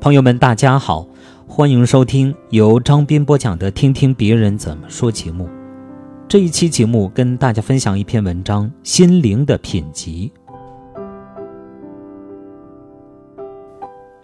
[0.00, 1.06] 朋友们，大家好，
[1.46, 5.46] 欢迎收听由张斌播讲的《听听别人怎么说》节目。
[6.26, 10.32] 这一期节目跟大家分享一篇文章《心灵的品级》。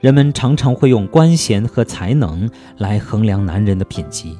[0.00, 2.48] 人们常常会用官衔和才能
[2.78, 4.38] 来衡量男人的品级，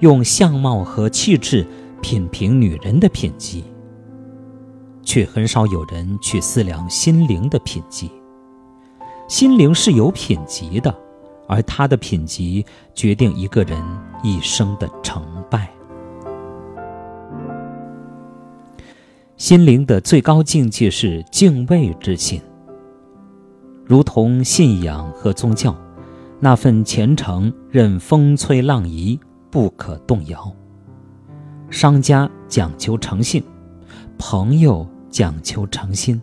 [0.00, 1.66] 用相貌和气质
[2.00, 3.62] 品评女人的品级，
[5.02, 8.10] 却很少有人去思量心灵的品级。
[9.28, 10.92] 心灵是有品级的，
[11.46, 12.64] 而它的品级
[12.94, 13.78] 决定一个人
[14.22, 15.70] 一生的成败。
[19.36, 22.40] 心灵的最高境界是敬畏之心，
[23.84, 25.76] 如同信仰和宗教，
[26.40, 29.20] 那份虔诚任风吹浪移
[29.50, 30.50] 不可动摇。
[31.68, 33.44] 商家讲求诚信，
[34.16, 36.18] 朋友讲求诚心，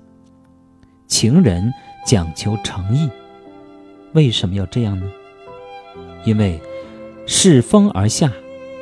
[1.06, 1.72] 情人。
[2.06, 3.09] 讲求诚意，
[4.14, 5.06] 为什么要这样呢？
[6.23, 6.59] 因为
[7.25, 8.31] 世风而下，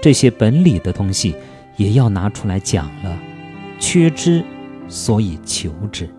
[0.02, 1.34] 这些本理的东西
[1.78, 3.18] 也要拿出来讲了。
[3.80, 4.44] 缺之，
[4.88, 6.10] 所以求之。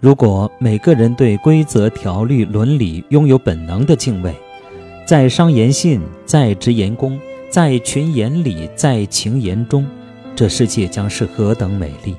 [0.00, 4.34] 如果每个人对规则、条律、伦理拥有本能的敬畏，
[5.06, 9.86] 在商言信，在职言恭，在群言礼，在情言忠，
[10.34, 12.16] 这世界将是何等美丽！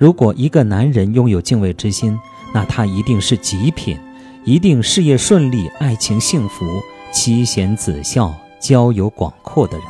[0.00, 2.18] 如果一个男人拥有敬畏之心，
[2.54, 3.98] 那他一定是极品，
[4.46, 6.64] 一定事业顺利、爱情幸福、
[7.12, 9.86] 妻贤子孝、交友广阔的人。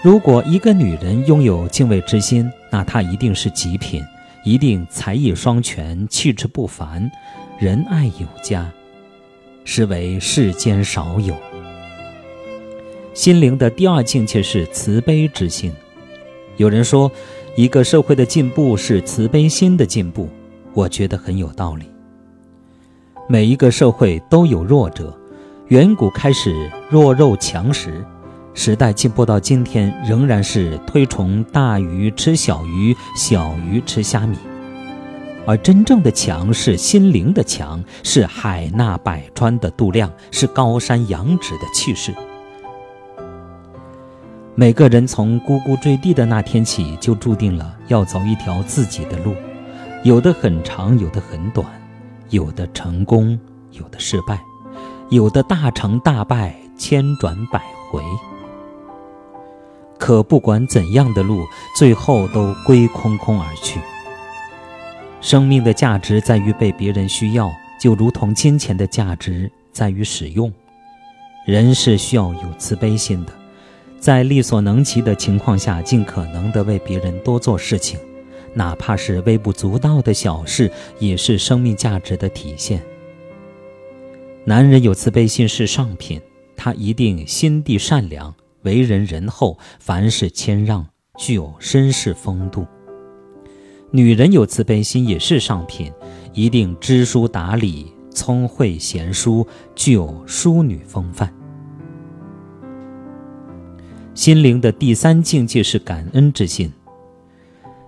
[0.00, 4.00] 如果一个女人拥有敬畏之心，那她一定是极品，
[4.44, 7.10] 一定才艺双全、气质不凡、
[7.58, 8.70] 仁爱有加，
[9.64, 11.36] 实为世间少有。
[13.12, 15.72] 心灵的第二境界是慈悲之心。
[16.58, 17.10] 有人说。
[17.58, 20.28] 一个社会的进步是慈悲心的进步，
[20.74, 21.86] 我觉得很有道理。
[23.28, 25.12] 每一个社会都有弱者，
[25.66, 28.04] 远古开始弱肉强食，
[28.54, 34.38] 时代进步到今天仍然是推崇大鱼吃小鱼，小鱼吃虾米。
[35.44, 42.14] 而真正的强是心灵的强，是海纳百川的度量，是高山仰止的气势。
[44.60, 49.32] 每个人从呱呱坠地的那天起，就注定了要走一条自己的路，
[50.02, 51.64] 有的很长，有的很短，
[52.30, 53.38] 有的成功，
[53.70, 54.36] 有的失败，
[55.10, 58.02] 有的大成大败，千转百回。
[59.96, 61.44] 可不管怎样的路，
[61.76, 63.78] 最后都归空空而去。
[65.20, 67.48] 生命的价值在于被别人需要，
[67.80, 70.52] 就如同金钱的价值在于使用。
[71.46, 73.32] 人是需要有慈悲心的。
[74.00, 77.98] 在力所能及的情况下，尽可能的为别人多做事情，
[78.54, 82.80] 哪怕是微不足道的小事，也是生命价值的体现。
[84.44, 86.20] 男人有慈悲心是上品，
[86.56, 90.86] 他一定心地善良，为人仁厚，凡事谦让，
[91.18, 92.66] 具有绅士风度。
[93.90, 95.92] 女人有慈悲心也是上品，
[96.32, 101.34] 一定知书达理，聪慧贤淑，具有淑女风范。
[104.18, 106.72] 心灵的第三境界是感恩之心。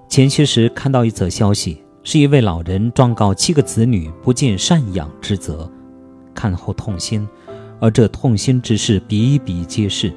[0.09, 5.69] 前些时看到一则消息，是一位老人状告七个子女不尽赡养之责，
[6.33, 7.29] 看后痛心，
[7.81, 10.13] 而这痛心之事比比皆是。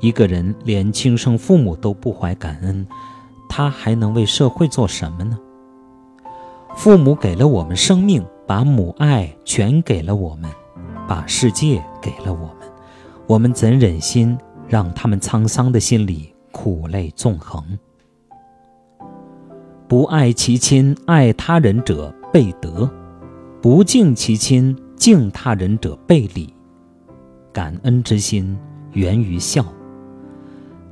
[0.00, 2.84] 一个人连亲生父母都不怀感恩，
[3.48, 5.38] 他还能为社会做什么呢？
[6.74, 10.50] 父母给了我们生命，把母爱全给了我们，
[11.06, 12.68] 把世界给了我们，
[13.28, 14.36] 我们怎忍心？
[14.74, 17.62] 让他们沧桑的心里苦泪纵横。
[19.86, 22.90] 不爱其亲，爱他人者背德；
[23.62, 26.52] 不敬其亲，敬他人者背礼。
[27.52, 28.58] 感恩之心
[28.94, 29.64] 源于孝。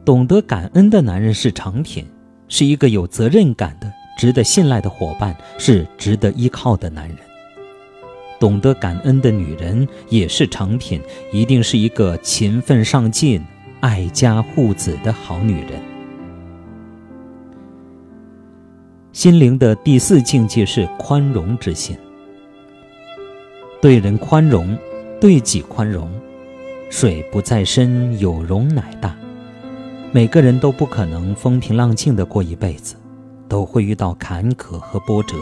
[0.05, 2.07] 懂得感恩的男人是成品，
[2.47, 7.19] 是一个有责任感的、值得信赖的伙伴，是值得依靠的男人。
[8.39, 11.03] 懂得感恩的女人也是成品，
[11.33, 13.45] 一定是一个勤奋上进。
[13.83, 15.83] 爱家护子的好女人，
[19.13, 21.99] 心灵的第四境界是宽容之心。
[23.81, 24.79] 对人宽容，
[25.21, 26.09] 对己宽容。
[26.91, 29.17] 水不在深，有容乃大。
[30.13, 32.95] 每个人都不可能风平浪静的过一辈子，
[33.49, 35.37] 都会遇到坎坷和波折。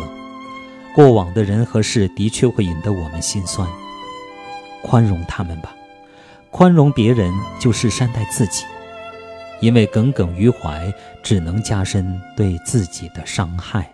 [0.95, 3.69] 过往的人和事的确会引得我们心酸，
[4.83, 5.75] 宽容他们吧。
[6.51, 8.65] 宽容别人就是善待自己，
[9.61, 10.93] 因为耿耿于怀
[11.23, 13.91] 只能加深对自己的伤害。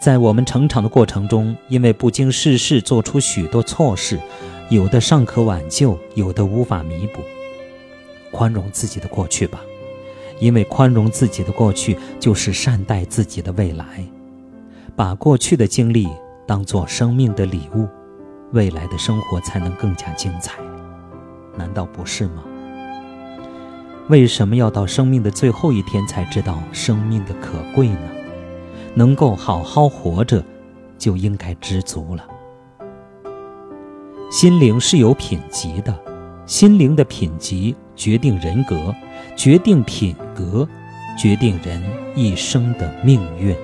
[0.00, 4.20] 在我们成长的过程中，因为不经世事做出许多错事，
[4.68, 7.20] 有的尚可挽救，有的无法弥补。
[8.30, 9.60] 宽容自己的过去吧，
[10.38, 13.84] 因为宽容自己的过去就是善待自己的未来。
[14.94, 16.08] 把过去的经历
[16.46, 17.88] 当做生命的礼物，
[18.52, 20.67] 未来的生活才能更加精彩。
[21.58, 22.44] 难道不是吗？
[24.08, 28.00] 为什么要到生命的最后一天才知道生命的可贵呢？
[28.94, 30.42] 能够好好活着，
[30.96, 32.24] 就应该知足了。
[34.30, 35.94] 心灵是有品级的，
[36.46, 38.94] 心灵的品级决定人格，
[39.36, 40.66] 决定品格，
[41.18, 41.82] 决定人
[42.14, 43.54] 一生的命运。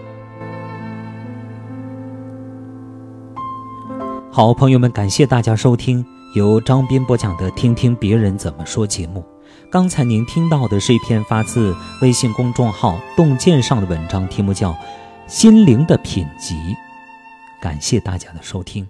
[4.30, 9.24] 好，朋友们，感谢大家收听由张斌播讲的《听听别人怎么说》节目。
[9.70, 14.72] 刚才您听到的是一篇发自微信公众号“洞见”上的文章，题目叫
[15.28, 16.54] 《心灵的品级》。
[17.60, 18.84] 感谢大家的收听。